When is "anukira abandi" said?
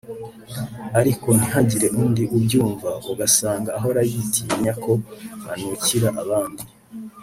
5.51-6.63